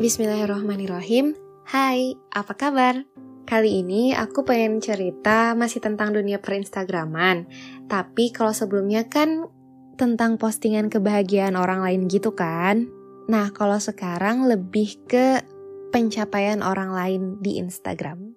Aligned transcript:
Bismillahirrahmanirrahim. 0.00 1.36
Hai, 1.68 2.16
apa 2.32 2.56
kabar? 2.56 3.04
Kali 3.44 3.84
ini 3.84 4.16
aku 4.16 4.48
pengen 4.48 4.80
cerita 4.80 5.52
masih 5.52 5.84
tentang 5.84 6.16
dunia 6.16 6.40
perinstagraman. 6.40 7.44
Tapi 7.84 8.32
kalau 8.32 8.56
sebelumnya 8.56 9.12
kan 9.12 9.44
tentang 10.00 10.40
postingan 10.40 10.88
kebahagiaan 10.88 11.52
orang 11.52 11.84
lain 11.84 12.08
gitu 12.08 12.32
kan. 12.32 12.88
Nah, 13.28 13.52
kalau 13.52 13.76
sekarang 13.76 14.48
lebih 14.48 15.04
ke 15.04 15.44
pencapaian 15.92 16.64
orang 16.64 16.96
lain 16.96 17.22
di 17.44 17.60
Instagram. 17.60 18.32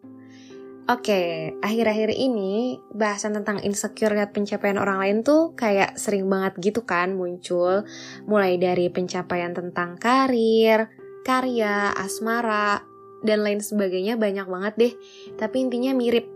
Oke, 0.91 1.55
akhir-akhir 1.63 2.11
ini 2.11 2.75
bahasan 2.91 3.39
tentang 3.39 3.63
insecure 3.63 4.11
lihat 4.11 4.35
pencapaian 4.35 4.75
orang 4.75 4.99
lain 4.99 5.17
tuh 5.23 5.55
kayak 5.55 5.95
sering 5.95 6.27
banget 6.27 6.59
gitu 6.59 6.83
kan 6.83 7.15
muncul. 7.15 7.87
Mulai 8.27 8.59
dari 8.59 8.91
pencapaian 8.91 9.55
tentang 9.55 9.95
karir, 9.95 10.91
karya, 11.23 11.95
asmara, 11.95 12.83
dan 13.23 13.41
lain 13.41 13.63
sebagainya 13.63 14.19
banyak 14.19 14.45
banget 14.45 14.73
deh. 14.77 14.93
Tapi 15.39 15.63
intinya 15.63 15.95
mirip. 15.95 16.27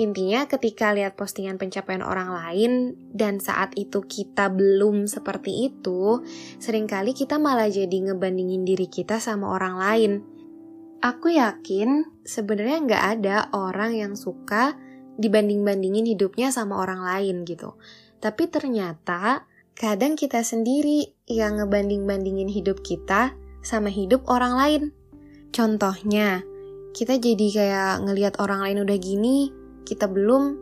Intinya 0.00 0.48
ketika 0.48 0.90
lihat 0.96 1.20
postingan 1.20 1.60
pencapaian 1.60 2.00
orang 2.00 2.32
lain 2.32 2.96
dan 3.12 3.44
saat 3.44 3.76
itu 3.76 4.00
kita 4.00 4.48
belum 4.48 5.04
seperti 5.04 5.68
itu, 5.68 6.24
sering 6.56 6.88
kali 6.88 7.12
kita 7.12 7.36
malah 7.36 7.68
jadi 7.68 8.10
ngebandingin 8.10 8.64
diri 8.64 8.88
kita 8.88 9.20
sama 9.20 9.52
orang 9.52 9.76
lain 9.76 10.12
Aku 11.02 11.34
yakin 11.34 12.22
sebenarnya 12.22 12.78
nggak 12.86 13.04
ada 13.18 13.36
orang 13.50 13.98
yang 13.98 14.14
suka 14.14 14.78
dibanding-bandingin 15.18 16.06
hidupnya 16.14 16.54
sama 16.54 16.78
orang 16.78 17.02
lain 17.02 17.42
gitu. 17.42 17.74
Tapi 18.22 18.46
ternyata 18.46 19.50
kadang 19.74 20.14
kita 20.14 20.46
sendiri 20.46 21.10
yang 21.26 21.58
ngebanding-bandingin 21.58 22.46
hidup 22.46 22.86
kita 22.86 23.34
sama 23.62 23.88
hidup 23.88 24.26
orang 24.26 24.54
lain. 24.58 24.82
Contohnya, 25.54 26.42
kita 26.92 27.16
jadi 27.16 27.46
kayak 27.48 27.94
ngelihat 28.04 28.34
orang 28.42 28.60
lain 28.66 28.84
udah 28.84 28.98
gini, 29.00 29.48
kita 29.88 30.10
belum, 30.10 30.58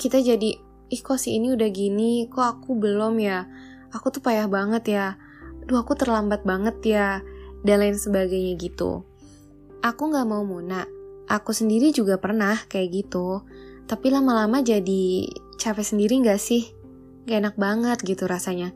kita 0.00 0.18
jadi, 0.24 0.58
ih 0.88 1.00
kok 1.04 1.20
si 1.20 1.38
ini 1.38 1.54
udah 1.54 1.70
gini, 1.70 2.26
kok 2.26 2.58
aku 2.58 2.74
belum 2.74 3.20
ya, 3.20 3.46
aku 3.94 4.10
tuh 4.10 4.24
payah 4.24 4.50
banget 4.50 4.84
ya, 4.90 5.06
duh 5.68 5.84
aku 5.84 5.94
terlambat 5.94 6.42
banget 6.42 6.76
ya, 6.82 7.08
dan 7.62 7.82
lain 7.82 7.98
sebagainya 7.98 8.56
gitu. 8.58 9.04
Aku 9.82 10.10
gak 10.10 10.26
mau 10.26 10.42
muna. 10.42 10.86
Aku 11.28 11.52
sendiri 11.52 11.92
juga 11.92 12.16
pernah 12.18 12.56
kayak 12.66 12.88
gitu. 13.04 13.44
Tapi 13.86 14.06
lama-lama 14.10 14.64
jadi 14.64 15.28
capek 15.60 15.84
sendiri 15.84 16.24
gak 16.24 16.40
sih? 16.40 16.72
Gak 17.28 17.38
enak 17.44 17.56
banget 17.60 17.98
gitu 18.02 18.24
rasanya. 18.26 18.74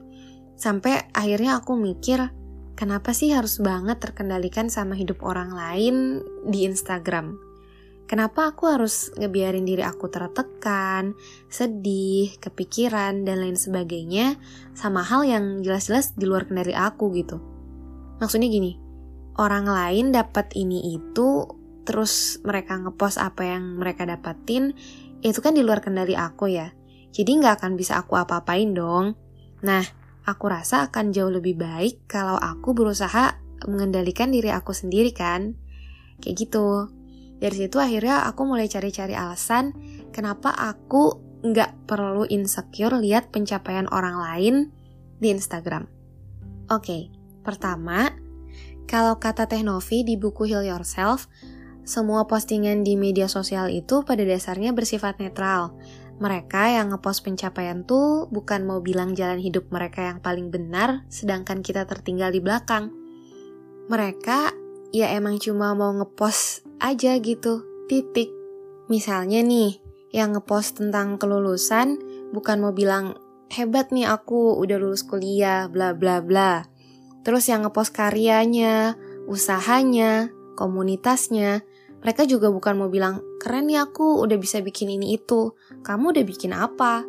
Sampai 0.54 1.08
akhirnya 1.16 1.58
aku 1.58 1.74
mikir, 1.74 2.30
kenapa 2.82 3.14
sih 3.14 3.30
harus 3.30 3.62
banget 3.62 4.02
terkendalikan 4.02 4.66
sama 4.66 4.98
hidup 4.98 5.22
orang 5.22 5.54
lain 5.54 6.18
di 6.50 6.66
Instagram? 6.66 7.38
Kenapa 8.10 8.50
aku 8.50 8.66
harus 8.66 9.14
ngebiarin 9.14 9.62
diri 9.62 9.86
aku 9.86 10.10
tertekan, 10.10 11.14
sedih, 11.46 12.34
kepikiran, 12.42 13.22
dan 13.22 13.38
lain 13.38 13.54
sebagainya 13.54 14.34
sama 14.74 15.06
hal 15.06 15.22
yang 15.22 15.62
jelas-jelas 15.62 16.18
di 16.18 16.26
luar 16.26 16.50
kendali 16.50 16.74
aku 16.74 17.14
gitu. 17.14 17.38
Maksudnya 18.18 18.50
gini, 18.50 18.74
orang 19.38 19.70
lain 19.70 20.10
dapat 20.10 20.50
ini 20.58 20.98
itu 20.98 21.46
terus 21.86 22.42
mereka 22.42 22.82
ngepost 22.82 23.22
apa 23.22 23.46
yang 23.46 23.78
mereka 23.78 24.02
dapatin 24.02 24.74
itu 25.22 25.38
kan 25.38 25.54
di 25.54 25.62
luar 25.62 25.82
kendali 25.82 26.14
aku 26.14 26.46
ya 26.50 26.70
jadi 27.10 27.42
nggak 27.42 27.58
akan 27.58 27.74
bisa 27.74 27.98
aku 27.98 28.14
apa-apain 28.14 28.70
dong 28.70 29.18
nah 29.66 29.82
aku 30.26 30.44
rasa 30.50 30.90
akan 30.90 31.10
jauh 31.10 31.30
lebih 31.30 31.58
baik 31.58 32.06
kalau 32.06 32.38
aku 32.38 32.74
berusaha 32.74 33.38
mengendalikan 33.66 34.30
diri 34.30 34.50
aku 34.50 34.74
sendiri 34.74 35.14
kan 35.14 35.54
kayak 36.22 36.46
gitu 36.46 36.90
dari 37.42 37.56
situ 37.66 37.82
akhirnya 37.82 38.26
aku 38.26 38.46
mulai 38.46 38.70
cari-cari 38.70 39.18
alasan 39.18 39.74
kenapa 40.14 40.54
aku 40.54 41.32
nggak 41.42 41.90
perlu 41.90 42.22
insecure 42.30 42.94
lihat 43.02 43.34
pencapaian 43.34 43.90
orang 43.90 44.14
lain 44.14 44.54
di 45.18 45.34
Instagram. 45.34 45.90
Oke, 46.70 47.10
pertama, 47.42 48.14
kalau 48.86 49.18
kata 49.18 49.50
Teh 49.50 49.66
Novi 49.66 50.06
di 50.06 50.14
buku 50.14 50.46
Heal 50.46 50.66
Yourself, 50.66 51.26
semua 51.82 52.30
postingan 52.30 52.86
di 52.86 52.94
media 52.94 53.26
sosial 53.26 53.74
itu 53.74 54.06
pada 54.06 54.22
dasarnya 54.22 54.70
bersifat 54.70 55.18
netral. 55.18 55.74
Mereka 56.22 56.78
yang 56.78 56.94
ngepost 56.94 57.26
pencapaian 57.26 57.82
tuh 57.82 58.30
bukan 58.30 58.62
mau 58.62 58.78
bilang 58.78 59.18
jalan 59.18 59.42
hidup 59.42 59.74
mereka 59.74 60.06
yang 60.06 60.22
paling 60.22 60.54
benar, 60.54 61.02
sedangkan 61.10 61.66
kita 61.66 61.82
tertinggal 61.82 62.30
di 62.30 62.38
belakang. 62.38 62.94
Mereka 63.90 64.54
ya 64.94 65.10
emang 65.18 65.42
cuma 65.42 65.74
mau 65.74 65.90
ngepost 65.90 66.62
aja 66.78 67.18
gitu, 67.18 67.66
titik. 67.90 68.30
Misalnya 68.86 69.42
nih, 69.42 69.82
yang 70.14 70.38
ngepost 70.38 70.78
tentang 70.78 71.18
kelulusan 71.18 71.98
bukan 72.30 72.62
mau 72.62 72.70
bilang 72.70 73.18
hebat 73.50 73.90
nih 73.90 74.06
aku 74.06 74.62
udah 74.62 74.78
lulus 74.78 75.02
kuliah, 75.02 75.66
bla 75.66 75.90
bla 75.90 76.22
bla. 76.22 76.70
Terus 77.26 77.50
yang 77.50 77.66
ngepost 77.66 77.90
karyanya, 77.98 78.94
usahanya, 79.26 80.30
komunitasnya, 80.54 81.66
mereka 82.02 82.26
juga 82.26 82.50
bukan 82.50 82.74
mau 82.74 82.90
bilang, 82.90 83.22
keren 83.38 83.70
ya 83.70 83.86
aku 83.86 84.18
udah 84.26 84.34
bisa 84.34 84.58
bikin 84.58 84.90
ini 84.90 85.14
itu, 85.16 85.54
kamu 85.86 86.18
udah 86.18 86.24
bikin 86.26 86.50
apa? 86.50 87.06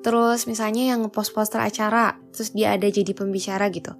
Terus 0.00 0.48
misalnya 0.48 0.92
yang 0.92 1.04
ngepost 1.04 1.36
poster 1.36 1.60
acara, 1.60 2.16
terus 2.32 2.56
dia 2.56 2.72
ada 2.72 2.88
jadi 2.88 3.12
pembicara 3.12 3.68
gitu. 3.68 3.92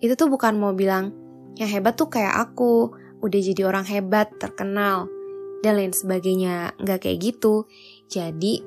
Itu 0.00 0.16
tuh 0.16 0.32
bukan 0.32 0.56
mau 0.56 0.72
bilang, 0.72 1.12
yang 1.60 1.68
hebat 1.68 2.00
tuh 2.00 2.08
kayak 2.08 2.48
aku, 2.48 2.92
udah 3.20 3.40
jadi 3.40 3.68
orang 3.68 3.84
hebat, 3.88 4.32
terkenal, 4.40 5.08
dan 5.60 5.76
lain 5.76 5.92
sebagainya. 5.92 6.76
Nggak 6.80 7.04
kayak 7.04 7.18
gitu. 7.20 7.68
Jadi, 8.08 8.64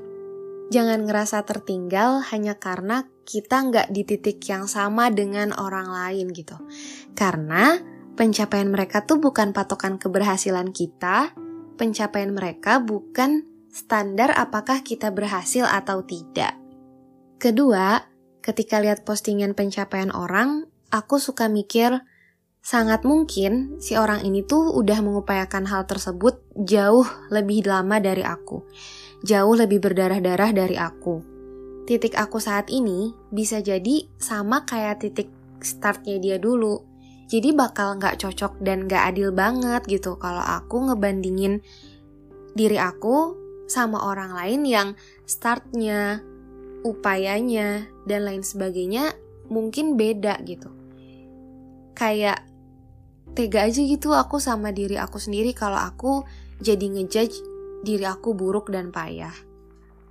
jangan 0.70 1.06
ngerasa 1.06 1.46
tertinggal 1.46 2.22
hanya 2.30 2.58
karena 2.58 3.10
kita 3.26 3.62
nggak 3.62 3.88
di 3.94 4.02
titik 4.04 4.42
yang 4.50 4.66
sama 4.66 5.10
dengan 5.10 5.54
orang 5.56 5.88
lain 5.88 6.34
gitu. 6.34 6.58
Karena 7.14 7.80
pencapaian 8.22 8.70
mereka 8.70 9.02
tuh 9.02 9.18
bukan 9.18 9.50
patokan 9.50 9.98
keberhasilan 9.98 10.70
kita, 10.70 11.34
pencapaian 11.82 12.30
mereka 12.30 12.78
bukan 12.78 13.50
standar 13.74 14.30
apakah 14.38 14.86
kita 14.86 15.10
berhasil 15.10 15.66
atau 15.66 16.06
tidak. 16.06 16.54
Kedua, 17.42 18.06
ketika 18.46 18.78
lihat 18.78 19.02
postingan 19.02 19.58
pencapaian 19.58 20.14
orang, 20.14 20.70
aku 20.94 21.18
suka 21.18 21.50
mikir 21.50 22.06
sangat 22.62 23.02
mungkin 23.02 23.82
si 23.82 23.98
orang 23.98 24.22
ini 24.22 24.46
tuh 24.46 24.70
udah 24.78 25.02
mengupayakan 25.02 25.66
hal 25.66 25.90
tersebut 25.90 26.46
jauh 26.54 27.10
lebih 27.34 27.66
lama 27.66 27.98
dari 27.98 28.22
aku. 28.22 28.62
Jauh 29.26 29.58
lebih 29.58 29.82
berdarah-darah 29.82 30.54
dari 30.54 30.78
aku 30.78 31.32
titik 31.92 32.16
aku 32.16 32.40
saat 32.40 32.72
ini 32.72 33.12
bisa 33.34 33.60
jadi 33.60 34.08
sama 34.16 34.64
kayak 34.64 35.04
titik 35.04 35.28
startnya 35.60 36.24
dia 36.24 36.38
dulu. 36.40 36.91
Jadi 37.32 37.56
bakal 37.56 37.96
nggak 37.96 38.20
cocok 38.20 38.60
dan 38.60 38.92
nggak 38.92 39.16
adil 39.16 39.32
banget 39.32 39.88
gitu 39.88 40.20
kalau 40.20 40.44
aku 40.44 40.92
ngebandingin 40.92 41.64
diri 42.52 42.76
aku 42.76 43.40
sama 43.72 44.04
orang 44.04 44.36
lain 44.36 44.68
yang 44.68 44.90
startnya, 45.24 46.20
upayanya, 46.84 47.88
dan 48.04 48.28
lain 48.28 48.44
sebagainya 48.44 49.16
mungkin 49.48 49.96
beda 49.96 50.44
gitu. 50.44 50.68
Kayak 51.96 52.44
tega 53.32 53.64
aja 53.64 53.80
gitu 53.80 54.12
aku 54.12 54.44
sama 54.44 54.76
diri 54.76 55.00
aku 55.00 55.16
sendiri 55.16 55.56
kalau 55.56 55.80
aku 55.80 56.28
jadi 56.60 56.84
ngejudge 56.84 57.40
diri 57.88 58.04
aku 58.04 58.36
buruk 58.36 58.76
dan 58.76 58.92
payah. 58.92 59.32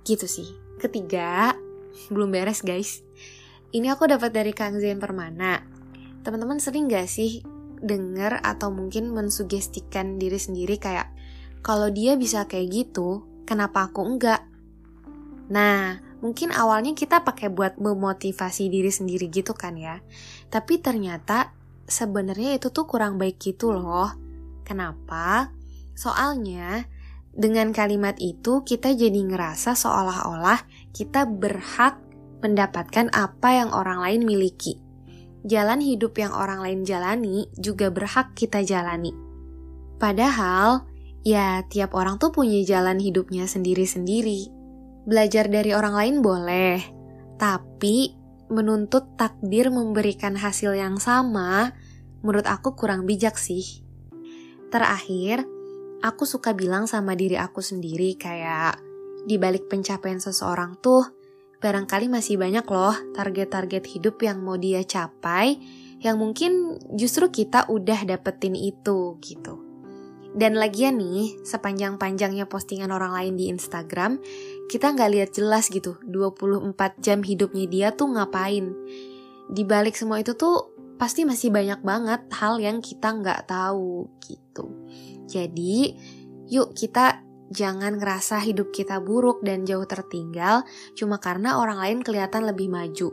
Gitu 0.01 0.25
sih. 0.25 0.49
Ketiga, 0.81 1.53
belum 2.09 2.33
beres 2.33 2.65
guys. 2.65 3.05
Ini 3.69 3.93
aku 3.93 4.09
dapat 4.09 4.33
dari 4.33 4.51
Kang 4.57 4.81
Zain 4.81 4.97
Permana. 4.97 5.70
Teman-teman 6.21 6.61
sering 6.61 6.89
gak 6.89 7.09
sih 7.09 7.41
denger 7.81 8.39
atau 8.45 8.69
mungkin 8.69 9.09
mensugestikan 9.09 10.21
diri 10.21 10.37
sendiri 10.37 10.77
kayak 10.77 11.09
kalau 11.61 11.89
dia 11.93 12.17
bisa 12.17 12.45
kayak 12.49 12.69
gitu, 12.73 13.25
kenapa 13.45 13.89
aku 13.89 14.01
enggak? 14.05 14.41
Nah, 15.53 16.01
mungkin 16.21 16.49
awalnya 16.53 16.97
kita 16.97 17.21
pakai 17.21 17.53
buat 17.53 17.77
memotivasi 17.77 18.69
diri 18.69 18.89
sendiri 18.89 19.29
gitu 19.29 19.53
kan 19.53 19.77
ya. 19.77 20.01
Tapi 20.49 20.81
ternyata 20.81 21.53
sebenarnya 21.85 22.57
itu 22.57 22.73
tuh 22.73 22.89
kurang 22.89 23.21
baik 23.21 23.37
gitu 23.37 23.73
loh. 23.73 24.09
Kenapa? 24.65 25.53
Soalnya 25.93 26.89
dengan 27.31 27.71
kalimat 27.71 28.17
itu, 28.17 28.65
kita 28.65 28.91
jadi 28.91 29.21
ngerasa 29.21 29.77
seolah-olah 29.77 30.65
kita 30.91 31.23
berhak 31.29 32.01
mendapatkan 32.41 33.07
apa 33.13 33.49
yang 33.53 33.69
orang 33.69 34.01
lain 34.01 34.21
miliki. 34.25 34.90
Jalan 35.41 35.81
hidup 35.81 36.13
yang 36.21 36.33
orang 36.37 36.61
lain 36.61 36.81
jalani 36.85 37.49
juga 37.57 37.89
berhak 37.89 38.37
kita 38.37 38.61
jalani. 38.61 39.09
Padahal, 39.97 40.85
ya 41.25 41.65
tiap 41.65 41.97
orang 41.97 42.21
tuh 42.21 42.29
punya 42.29 42.61
jalan 42.61 43.01
hidupnya 43.01 43.49
sendiri-sendiri. 43.49 44.53
Belajar 45.09 45.49
dari 45.49 45.73
orang 45.73 45.97
lain 45.97 46.15
boleh, 46.21 46.77
tapi 47.41 48.13
menuntut 48.53 49.17
takdir 49.17 49.73
memberikan 49.73 50.37
hasil 50.37 50.77
yang 50.77 51.01
sama, 51.01 51.73
menurut 52.21 52.45
aku 52.45 52.77
kurang 52.77 53.09
bijak 53.09 53.33
sih. 53.37 53.81
Terakhir, 54.69 55.41
aku 56.05 56.29
suka 56.29 56.53
bilang 56.53 56.85
sama 56.85 57.17
diri 57.17 57.37
aku 57.37 57.65
sendiri 57.65 58.13
kayak 58.17 58.77
di 59.25 59.37
balik 59.37 59.69
pencapaian 59.69 60.17
seseorang 60.17 60.77
tuh 60.81 61.20
barangkali 61.61 62.09
masih 62.09 62.41
banyak 62.41 62.65
loh 62.65 62.97
target-target 63.13 63.85
hidup 63.85 64.17
yang 64.25 64.41
mau 64.41 64.57
dia 64.57 64.81
capai 64.81 65.61
yang 66.01 66.17
mungkin 66.17 66.81
justru 66.97 67.29
kita 67.29 67.69
udah 67.69 68.09
dapetin 68.09 68.57
itu 68.57 69.21
gitu. 69.21 69.61
Dan 70.31 70.55
lagian 70.55 70.97
nih, 70.97 71.43
sepanjang-panjangnya 71.43 72.47
postingan 72.47 72.89
orang 72.89 73.11
lain 73.11 73.33
di 73.35 73.51
Instagram, 73.51 74.17
kita 74.71 74.95
nggak 74.95 75.11
lihat 75.11 75.29
jelas 75.35 75.67
gitu 75.67 75.99
24 76.07 77.03
jam 77.03 77.19
hidupnya 77.19 77.65
dia 77.67 77.87
tuh 77.91 78.15
ngapain. 78.15 78.71
Di 79.51 79.67
balik 79.67 79.93
semua 79.93 80.23
itu 80.23 80.31
tuh 80.33 80.71
pasti 80.95 81.27
masih 81.27 81.51
banyak 81.51 81.83
banget 81.83 82.21
hal 82.31 82.63
yang 82.63 82.79
kita 82.79 83.11
nggak 83.11 83.51
tahu 83.51 84.07
gitu. 84.23 84.71
Jadi, 85.27 85.99
yuk 86.47 86.71
kita 86.79 87.27
jangan 87.51 87.99
ngerasa 87.99 88.39
hidup 88.41 88.71
kita 88.71 89.03
buruk 89.03 89.43
dan 89.43 89.67
jauh 89.67 89.83
tertinggal 89.83 90.63
cuma 90.95 91.19
karena 91.19 91.59
orang 91.59 91.77
lain 91.77 91.99
kelihatan 92.01 92.47
lebih 92.47 92.71
maju. 92.71 93.11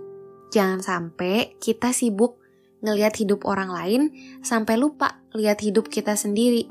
Jangan 0.49 0.81
sampai 0.81 1.59
kita 1.61 1.93
sibuk 1.93 2.41
ngelihat 2.81 3.19
hidup 3.19 3.45
orang 3.45 3.69
lain 3.69 4.15
sampai 4.41 4.79
lupa 4.79 5.21
lihat 5.35 5.61
hidup 5.61 5.91
kita 5.91 6.15
sendiri. 6.15 6.71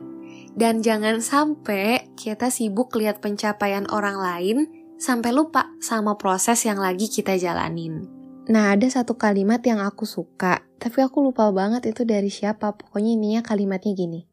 Dan 0.58 0.82
jangan 0.82 1.22
sampai 1.22 2.10
kita 2.18 2.50
sibuk 2.50 2.98
lihat 2.98 3.22
pencapaian 3.22 3.86
orang 3.94 4.18
lain 4.18 4.58
sampai 4.98 5.30
lupa 5.30 5.70
sama 5.78 6.18
proses 6.18 6.66
yang 6.66 6.82
lagi 6.82 7.06
kita 7.06 7.38
jalanin. 7.38 8.10
Nah, 8.50 8.74
ada 8.74 8.90
satu 8.90 9.20
kalimat 9.20 9.62
yang 9.62 9.78
aku 9.78 10.10
suka, 10.10 10.66
tapi 10.82 11.06
aku 11.06 11.20
lupa 11.30 11.54
banget 11.54 11.94
itu 11.94 12.08
dari 12.08 12.34
siapa. 12.34 12.74
Pokoknya 12.74 13.14
ininya 13.14 13.42
kalimatnya 13.46 13.94
gini. 13.94 14.26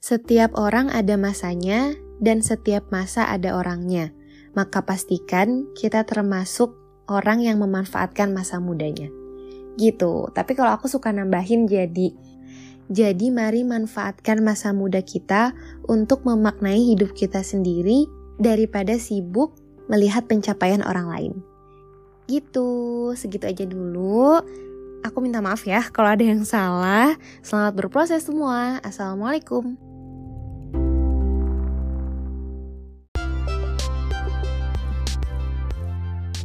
Setiap 0.00 0.56
orang 0.56 0.88
ada 0.88 1.20
masanya 1.20 1.92
dan 2.20 2.44
setiap 2.44 2.86
masa 2.92 3.26
ada 3.26 3.56
orangnya. 3.56 4.12
Maka 4.52 4.84
pastikan 4.84 5.66
kita 5.74 6.04
termasuk 6.04 6.76
orang 7.08 7.42
yang 7.42 7.58
memanfaatkan 7.58 8.30
masa 8.30 8.60
mudanya. 8.62 9.08
Gitu. 9.74 10.28
Tapi 10.30 10.52
kalau 10.54 10.76
aku 10.76 10.86
suka 10.86 11.10
nambahin 11.10 11.66
jadi 11.66 12.12
jadi 12.90 13.30
mari 13.30 13.62
manfaatkan 13.62 14.42
masa 14.42 14.74
muda 14.74 14.98
kita 14.98 15.54
untuk 15.86 16.26
memaknai 16.26 16.90
hidup 16.90 17.14
kita 17.14 17.38
sendiri 17.46 18.10
daripada 18.42 18.98
sibuk 18.98 19.54
melihat 19.86 20.26
pencapaian 20.26 20.82
orang 20.82 21.06
lain. 21.06 21.32
Gitu, 22.26 23.14
segitu 23.14 23.46
aja 23.46 23.62
dulu. 23.62 24.42
Aku 25.06 25.22
minta 25.22 25.38
maaf 25.38 25.62
ya 25.70 25.86
kalau 25.94 26.10
ada 26.10 26.26
yang 26.26 26.42
salah. 26.42 27.14
Selamat 27.46 27.78
berproses 27.78 28.26
semua. 28.26 28.82
Assalamualaikum. 28.82 29.89